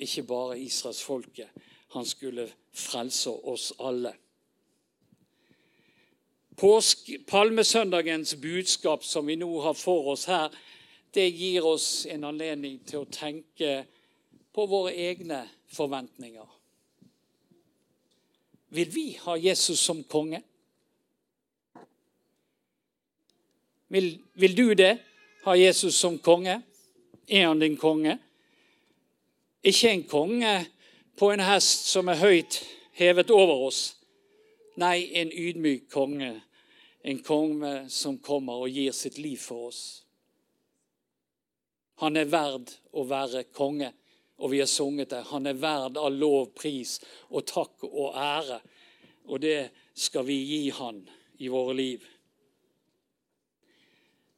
ikke 0.01 0.23
bare 0.27 0.59
Israels 0.59 1.01
folke. 1.03 1.47
Han 1.91 2.05
skulle 2.05 2.49
frelse 2.73 3.29
oss 3.29 3.73
alle. 3.79 4.13
Påsk, 6.55 7.09
palmesøndagens 7.27 8.35
budskap 8.35 9.03
som 9.03 9.27
vi 9.27 9.35
nå 9.35 9.49
har 9.65 9.73
for 9.73 10.13
oss 10.13 10.27
her, 10.29 10.51
det 11.11 11.27
gir 11.35 11.65
oss 11.65 12.05
en 12.07 12.23
anledning 12.23 12.79
til 12.87 13.01
å 13.01 13.09
tenke 13.11 13.81
på 14.55 14.65
våre 14.71 14.93
egne 14.95 15.43
forventninger. 15.71 16.47
Vil 18.71 18.91
vi 18.93 19.05
ha 19.25 19.35
Jesus 19.35 19.79
som 19.79 20.03
konge? 20.03 20.39
Vil, 23.91 24.13
vil 24.33 24.55
du 24.55 24.73
det? 24.73 24.93
Ha 25.43 25.57
Jesus 25.59 25.97
som 25.99 26.19
konge? 26.23 26.61
Er 27.27 27.47
han 27.47 27.59
din 27.59 27.75
konge? 27.77 28.15
Ikke 29.63 29.91
en 29.91 30.05
konge 30.07 30.53
på 31.21 31.31
en 31.31 31.43
hest 31.45 31.85
som 31.85 32.07
er 32.09 32.17
høyt 32.17 32.55
hevet 32.97 33.29
over 33.29 33.67
oss. 33.67 33.81
Nei, 34.81 35.11
en 35.21 35.29
ydmyk 35.29 35.83
konge. 35.93 36.31
En 37.05 37.19
konge 37.21 37.73
som 37.93 38.15
kommer 38.25 38.63
og 38.63 38.73
gir 38.73 38.95
sitt 38.97 39.19
liv 39.21 39.37
for 39.37 39.67
oss. 39.67 39.81
Han 42.01 42.17
er 42.17 42.25
verd 42.25 42.73
å 42.97 43.05
være 43.05 43.45
konge 43.53 43.93
Og 44.41 44.49
vi 44.49 44.57
har 44.57 44.65
sunget 44.65 45.11
det. 45.11 45.19
Han 45.29 45.45
er 45.45 45.53
verd 45.61 45.99
av 46.01 46.09
lov, 46.09 46.47
pris 46.57 46.95
og 47.29 47.43
takk 47.45 47.83
og 47.85 48.15
ære. 48.17 48.57
Og 49.29 49.37
det 49.43 49.69
skal 49.93 50.25
vi 50.25 50.39
gi 50.41 50.63
han 50.73 51.03
i 51.37 51.51
våre 51.53 51.75
liv. 51.77 52.07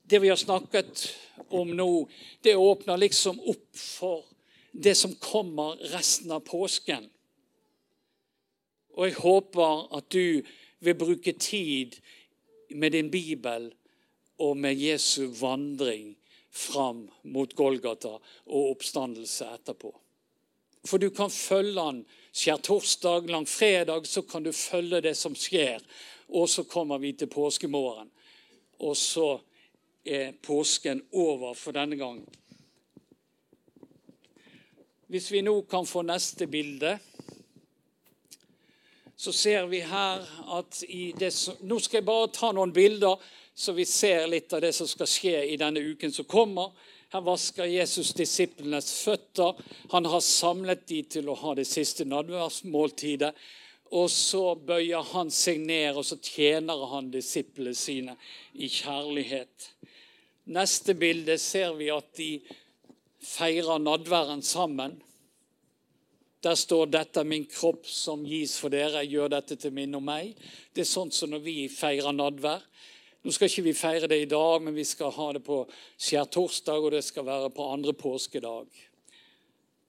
Det 0.04 0.20
vi 0.20 0.28
har 0.28 0.36
snakket 0.36 1.06
om 1.56 1.72
nå, 1.72 1.88
det 2.44 2.60
åpner 2.60 3.00
liksom 3.00 3.40
opp 3.40 3.70
for 3.80 4.33
det 4.74 4.96
som 4.98 5.14
kommer 5.22 5.78
resten 5.94 6.32
av 6.34 6.42
påsken. 6.48 7.06
Og 8.94 9.08
jeg 9.08 9.20
håper 9.22 9.88
at 9.98 10.10
du 10.14 10.42
vil 10.84 10.98
bruke 10.98 11.34
tid 11.38 11.98
med 12.74 12.94
din 12.94 13.12
bibel 13.14 13.70
og 14.42 14.58
med 14.58 14.78
Jesu 14.78 15.28
vandring 15.38 16.16
fram 16.54 17.06
mot 17.24 17.54
Golgata 17.56 18.18
og 18.18 18.72
oppstandelse 18.74 19.48
etterpå. 19.56 19.94
For 20.84 21.00
du 21.00 21.10
kan 21.16 21.32
følge 21.32 21.82
han 21.82 22.02
skjærtorsdag, 22.34 23.30
langfredag, 23.32 24.08
så 24.08 24.22
kan 24.22 24.44
du 24.44 24.52
følge 24.52 25.02
det 25.02 25.16
som 25.18 25.36
skjer. 25.38 25.82
Og 26.34 26.50
så 26.50 26.66
kommer 26.68 26.98
vi 27.00 27.14
til 27.14 27.30
påskemorgen. 27.32 28.10
Og 28.80 28.98
så 28.98 29.38
er 30.06 30.34
påsken 30.44 31.02
over 31.12 31.54
for 31.54 31.72
denne 31.72 31.96
gang. 31.96 32.20
Hvis 35.14 35.30
vi 35.30 35.44
nå 35.46 35.60
kan 35.70 35.86
få 35.86 36.02
neste 36.02 36.48
bilde 36.50 36.96
så 39.16 39.34
ser 39.34 39.68
vi 39.70 39.80
her 39.86 40.24
at 40.58 40.80
det 41.20 41.30
Nå 41.62 41.78
skal 41.80 42.00
jeg 42.00 42.06
bare 42.08 42.32
ta 42.34 42.50
noen 42.52 42.74
bilder, 42.74 43.20
så 43.54 43.76
vi 43.78 43.86
ser 43.86 44.26
litt 44.28 44.54
av 44.58 44.64
det 44.66 44.72
som 44.74 44.90
skal 44.90 45.08
skje 45.08 45.36
i 45.54 45.60
denne 45.62 45.84
uken 45.86 46.12
som 46.12 46.26
kommer. 46.26 46.74
Her 47.14 47.22
vasker 47.22 47.70
Jesus 47.70 48.10
disiplenes 48.18 48.90
føtter. 49.04 49.54
Han 49.94 50.10
har 50.10 50.26
samlet 50.26 50.88
de 50.90 51.04
til 51.16 51.30
å 51.30 51.38
ha 51.44 51.54
det 51.56 51.68
siste 51.70 52.08
nadværsmåltidet. 52.10 53.32
Og 53.94 54.10
så 54.10 54.56
bøyer 54.58 55.06
han 55.14 55.30
seg 55.30 55.62
ned, 55.62 55.94
og 55.94 56.10
så 56.10 56.18
tjener 56.18 56.88
han 56.90 57.14
disiplene 57.14 57.78
sine 57.78 58.18
i 58.58 58.66
kjærlighet. 58.66 59.70
Neste 60.58 60.98
bilde 60.98 61.38
ser 61.40 61.78
vi 61.78 61.94
at 61.94 62.10
de 62.18 62.32
feirer 63.24 63.80
nadværen 63.80 64.42
sammen. 64.42 65.02
Der 66.44 66.56
står 66.56 66.86
'Dette 66.86 67.20
er 67.20 67.24
min 67.24 67.46
kropp 67.46 67.88
som 67.88 68.26
gis 68.26 68.58
for 68.60 68.70
dere. 68.70 69.06
Gjør 69.08 69.28
dette 69.28 69.56
til 69.56 69.72
minne 69.72 69.98
om 69.98 70.04
meg'. 70.04 70.36
Det 70.76 70.82
er 70.82 70.92
sånn 70.92 71.12
som 71.12 71.30
når 71.30 71.40
vi 71.40 71.68
feirer 71.68 72.12
nadvær. 72.12 72.62
Nå 73.24 73.32
skal 73.32 73.48
ikke 73.48 73.64
vi 73.64 73.74
feire 73.74 74.08
det 74.08 74.22
i 74.22 74.26
dag, 74.28 74.62
men 74.62 74.76
vi 74.76 74.84
skal 74.84 75.12
ha 75.12 75.30
det 75.32 75.44
på 75.44 75.62
skjærtorsdag, 75.98 76.84
og 76.84 76.92
det 76.92 77.04
skal 77.04 77.24
være 77.26 77.50
på 77.56 77.70
andre 77.72 77.94
påskedag. 77.94 78.68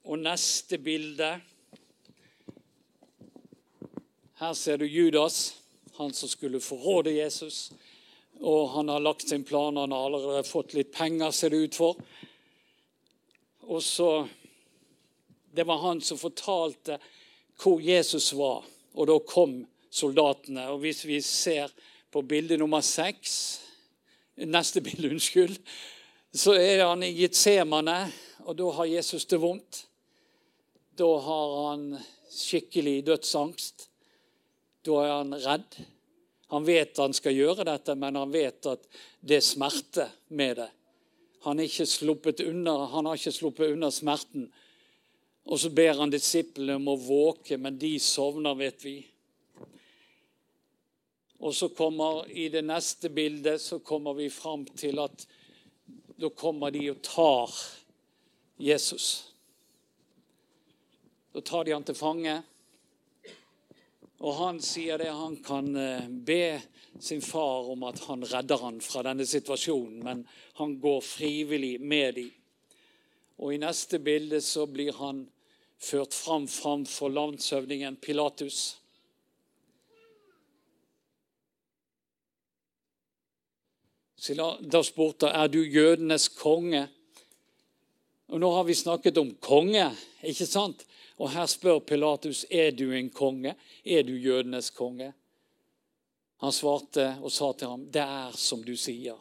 Og 0.05 0.19
neste 0.19 0.77
bilde 0.77 1.41
Her 4.35 4.53
ser 4.53 4.77
du 4.77 4.85
Judas, 4.85 5.55
han 5.97 6.13
som 6.13 6.29
skulle 6.29 6.59
forråde 6.59 7.13
Jesus. 7.15 7.71
Og 8.39 8.69
han 8.69 8.89
har 8.91 8.99
lagt 8.99 9.29
sin 9.29 9.43
plan, 9.43 9.77
han 9.77 9.91
har 9.91 10.05
allerede 10.05 10.43
fått 10.43 10.73
litt 10.73 10.91
penger, 10.91 11.31
ser 11.31 11.49
det 11.49 11.57
ut 11.57 11.75
for. 11.75 11.95
Og 13.67 13.83
så 13.83 14.27
det 15.55 15.63
var 15.63 15.77
han 15.77 16.01
som 16.01 16.19
fortalte 16.19 16.99
hvor 17.61 17.81
Jesus 17.81 18.33
var. 18.35 18.65
Og 18.95 19.07
da 19.07 19.15
kom 19.23 19.61
soldatene. 19.89 20.67
Og 20.73 20.81
hvis 20.83 21.05
vi 21.07 21.21
ser 21.23 21.71
på 22.11 22.23
bilde 22.27 22.57
nummer 22.59 22.83
seks 22.83 23.61
Neste 24.35 24.81
bilde, 24.83 25.09
unnskyld. 25.09 25.55
Så 26.35 26.57
er 26.59 26.81
han 26.83 27.03
i 27.07 27.13
Getsemane, 27.15 28.11
og 28.43 28.57
da 28.59 28.71
har 28.75 28.89
Jesus 28.91 29.23
det 29.31 29.39
vondt. 29.39 29.85
Da 30.99 31.07
har 31.23 31.53
han 31.69 31.85
skikkelig 32.35 32.97
dødsangst. 33.07 33.87
Da 34.83 34.97
er 35.05 35.13
han 35.13 35.37
redd. 35.39 35.77
Han 36.51 36.67
vet 36.67 36.99
han 36.99 37.15
skal 37.15 37.37
gjøre 37.37 37.63
dette, 37.67 37.95
men 37.95 38.19
han 38.19 38.33
vet 38.35 38.67
at 38.67 38.83
det 39.23 39.39
er 39.39 39.47
smerte 39.47 40.09
med 40.35 40.59
det. 40.59 40.67
Han, 41.45 41.59
unna, 41.61 42.75
han 42.89 43.05
har 43.05 43.17
ikke 43.17 43.31
sluppet 43.31 43.73
unna 43.75 43.91
smerten. 43.93 44.47
Og 45.45 45.59
så 45.61 45.69
ber 45.69 45.99
han 45.99 46.09
disiplene 46.09 46.79
om 46.79 46.87
å 46.89 46.95
våke, 46.97 47.59
men 47.61 47.77
de 47.77 47.91
sovner, 48.01 48.57
vet 48.57 48.81
vi. 48.81 48.95
Og 51.45 51.53
så 51.53 51.69
kommer 51.69 52.25
I 52.31 52.47
det 52.49 52.63
neste 52.65 53.11
bildet 53.13 53.61
så 53.61 53.77
kommer 53.79 54.17
vi 54.17 54.31
fram 54.33 54.65
til 54.73 55.03
at 55.03 55.27
da 56.17 56.31
kommer 56.33 56.73
de 56.73 56.87
og 56.89 57.01
tar 57.05 57.53
Jesus. 58.57 59.27
Da 61.35 61.43
tar 61.45 61.67
de 61.67 61.75
han 61.75 61.85
til 61.85 61.97
fange. 61.99 62.39
Og 64.25 64.33
han 64.39 64.57
sier 64.63 64.97
det 64.97 65.11
han 65.13 65.35
kan 65.45 65.67
eh, 65.77 66.07
be 66.09 66.57
sin 66.99 67.21
far 67.21 67.69
om 67.69 67.83
at 67.85 67.99
han 68.07 68.23
redder 68.25 68.63
han 68.63 68.79
fra 68.81 69.03
denne 69.05 69.25
situasjonen, 69.29 69.99
men 70.01 70.23
han 70.57 70.79
går 70.81 71.03
frivillig 71.05 71.75
med 71.81 72.17
dem. 72.17 72.31
Og 73.37 73.53
i 73.53 73.59
neste 73.61 73.99
bilde 73.99 74.39
så 74.41 74.65
blir 74.65 74.95
han 74.97 75.25
ført 75.77 76.15
fram 76.15 76.47
framfor 76.49 77.11
landshøvdingen 77.13 77.99
Pilatus. 78.01 78.77
Da 84.25 84.81
spurte 84.81 85.29
er 85.29 85.51
du 85.53 85.59
jødenes 85.61 86.31
konge. 86.33 86.87
Og 88.33 88.41
Nå 88.41 88.49
har 88.55 88.65
vi 88.65 88.73
snakket 88.73 89.19
om 89.21 89.35
konge, 89.37 89.91
ikke 90.25 90.47
sant? 90.49 90.81
Og 91.17 91.31
her 91.31 91.47
spør 91.47 91.79
Pilatus 91.79 92.45
er 92.51 92.71
du 92.75 92.89
en 92.91 93.09
konge. 93.09 93.55
Er 93.85 94.03
du 94.03 94.13
jødenes 94.15 94.69
konge? 94.75 95.13
Han 96.43 96.51
svarte 96.51 97.13
og 97.23 97.31
sa 97.31 97.53
til 97.55 97.71
ham 97.71 97.85
det 97.91 98.03
er 98.03 98.35
som 98.37 98.63
du 98.65 98.75
sier. 98.77 99.19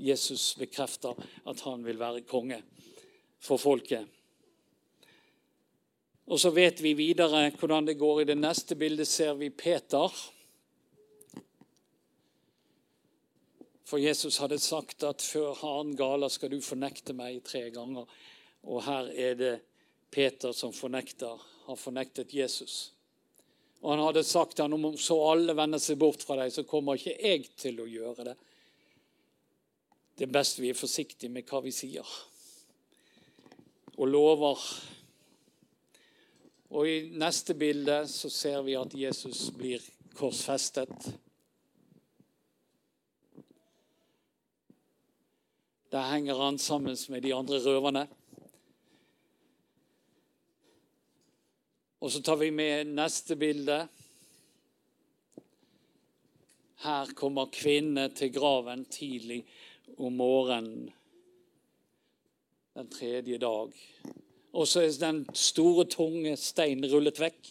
Jesus 0.00 0.54
bekrefter 0.58 1.14
at 1.46 1.62
han 1.66 1.84
vil 1.86 2.00
være 2.00 2.24
konge 2.26 2.58
for 3.40 3.60
folket. 3.60 4.08
Og 6.30 6.38
så 6.40 6.52
vet 6.54 6.82
vi 6.82 6.94
videre 6.94 7.48
hvordan 7.58 7.86
det 7.86 7.98
går. 7.98 8.20
I 8.20 8.28
det 8.30 8.38
neste 8.38 8.76
bildet 8.78 9.08
ser 9.08 9.34
vi 9.38 9.50
Peter. 9.50 10.10
For 13.84 13.98
Jesus 13.98 14.38
hadde 14.38 14.60
sagt 14.62 15.02
at 15.02 15.22
før 15.22 15.56
haren 15.58 15.96
galer 15.98 16.30
skal 16.30 16.52
du 16.52 16.60
fornekte 16.62 17.14
meg 17.18 17.42
tre 17.46 17.64
ganger. 17.74 18.06
Og 18.62 18.84
her 18.86 19.10
er 19.10 19.34
det 19.34 19.54
Peter 20.10 20.52
som 20.56 20.72
fornekter, 20.74 21.40
har 21.66 21.78
fornektet 21.78 22.34
Jesus. 22.34 22.92
Og 23.80 23.94
han 23.94 24.04
hadde 24.04 24.24
sagt 24.26 24.56
til 24.56 24.66
ham 24.66 24.90
om 24.90 24.98
så 24.98 25.16
alle 25.30 25.54
vender 25.56 25.80
seg 25.80 25.98
bort 26.00 26.24
fra 26.26 26.36
deg, 26.40 26.52
så 26.52 26.66
kommer 26.68 26.98
ikke 26.98 27.16
jeg 27.16 27.46
til 27.60 27.80
å 27.80 27.88
gjøre 27.88 28.30
det. 28.30 28.36
Det 30.18 30.26
er 30.26 30.34
best 30.34 30.60
vi 30.60 30.72
er 30.72 30.76
forsiktige 30.76 31.32
med 31.32 31.46
hva 31.48 31.62
vi 31.64 31.72
sier. 31.72 32.16
Og 33.96 34.08
lover 34.08 34.58
og 36.70 36.86
I 36.86 37.00
neste 37.18 37.56
bilde 37.58 38.04
så 38.06 38.30
ser 38.30 38.60
vi 38.62 38.76
at 38.78 38.92
Jesus 38.94 39.48
blir 39.50 39.82
korsfestet. 40.14 40.92
Der 45.90 46.06
henger 46.12 46.38
han 46.38 46.58
sammen 46.62 46.94
med 47.10 47.26
de 47.26 47.34
andre 47.34 47.58
røverne. 47.64 48.06
Og 52.00 52.12
så 52.12 52.22
tar 52.24 52.40
vi 52.40 52.50
med 52.50 52.94
neste 52.94 53.36
bilde. 53.36 53.82
Her 56.80 57.12
kommer 57.16 57.52
kvinnene 57.52 58.08
til 58.16 58.32
graven 58.32 58.86
tidlig 58.88 59.42
om 59.98 60.16
morgenen 60.16 60.88
den 62.74 62.88
tredje 62.88 63.36
dag 63.38 63.74
og 64.52 64.68
så 64.68 64.82
er 64.82 64.94
den 64.98 65.22
store, 65.34 65.84
tunge 65.86 66.34
steinen 66.36 66.90
rullet 66.90 67.20
vekk. 67.22 67.50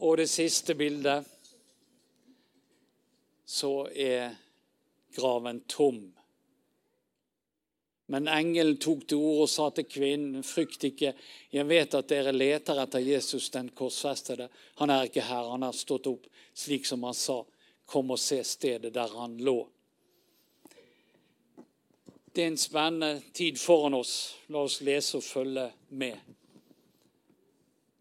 Og 0.00 0.16
det 0.20 0.28
siste 0.32 0.74
bildet 0.76 1.28
så 3.48 3.72
er 3.92 4.36
graven 5.16 5.62
tom. 5.68 6.02
Men 8.10 8.26
engelen 8.26 8.76
tok 8.82 9.04
til 9.06 9.20
orde 9.22 9.44
og 9.44 9.50
sa 9.52 9.68
til 9.70 9.86
kvinnen, 9.86 10.42
frykt 10.42 10.82
ikke, 10.88 11.12
jeg 11.54 11.66
vet 11.68 11.92
at 11.94 12.08
dere 12.10 12.32
leter 12.34 12.80
etter 12.82 13.04
Jesus, 13.06 13.52
den 13.54 13.68
korsfestede. 13.70 14.48
Han 14.80 14.90
er 14.90 15.06
ikke 15.06 15.22
her, 15.28 15.52
han 15.52 15.62
har 15.62 15.76
stått 15.78 16.08
opp, 16.10 16.26
slik 16.50 16.88
som 16.88 17.06
han 17.06 17.14
sa. 17.14 17.44
Kom 17.86 18.10
og 18.10 18.18
se 18.18 18.40
stedet 18.42 18.90
der 18.96 19.14
han 19.14 19.36
lå. 19.38 19.60
Det 22.34 22.42
er 22.42 22.50
en 22.50 22.58
spennende 22.58 23.22
tid 23.34 23.62
foran 23.62 23.94
oss. 23.94 24.16
La 24.50 24.66
oss 24.66 24.80
lese 24.82 25.20
og 25.20 25.26
følge 25.26 25.68
med. 25.94 26.18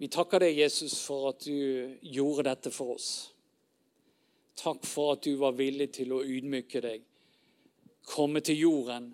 Vi 0.01 0.09
takker 0.09 0.41
deg, 0.41 0.57
Jesus, 0.57 0.97
for 1.05 1.35
at 1.35 1.45
du 1.45 1.97
gjorde 2.01 2.49
dette 2.49 2.73
for 2.73 2.95
oss. 2.97 3.11
Takk 4.57 4.81
for 4.89 5.13
at 5.13 5.25
du 5.25 5.35
var 5.37 5.53
villig 5.53 5.91
til 6.01 6.17
å 6.17 6.23
ydmyke 6.25 6.81
deg, 6.81 7.05
komme 8.09 8.41
til 8.41 8.57
jorden, 8.65 9.11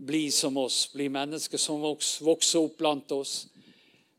bli 0.00 0.30
som 0.30 0.56
oss, 0.56 0.92
bli 0.92 1.08
mennesker 1.08 1.58
som 1.58 1.80
vokser 1.80 2.60
opp 2.60 2.78
blant 2.78 3.12
oss. 3.12 3.34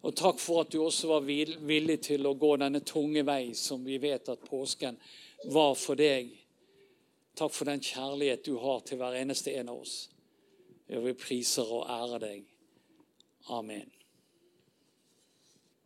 Og 0.01 0.15
takk 0.17 0.39
for 0.41 0.63
at 0.63 0.71
du 0.73 0.79
også 0.81 1.09
var 1.11 1.25
villig 1.25 1.99
til 2.05 2.25
å 2.25 2.35
gå 2.37 2.55
denne 2.61 2.81
tunge 2.85 3.23
vei 3.25 3.53
som 3.57 3.83
vi 3.85 3.99
vet 4.01 4.29
at 4.33 4.45
påsken 4.49 4.97
var 5.53 5.75
for 5.77 5.97
deg. 5.97 6.31
Takk 7.37 7.53
for 7.53 7.69
den 7.69 7.81
kjærlighet 7.85 8.45
du 8.45 8.55
har 8.61 8.81
til 8.85 9.01
hver 9.01 9.17
eneste 9.21 9.53
en 9.57 9.71
av 9.73 9.81
oss. 9.81 9.95
Vi 10.91 11.13
priser 11.15 11.69
og 11.69 11.87
ærer 11.89 12.25
deg. 12.25 12.45
Amen. 13.49 14.00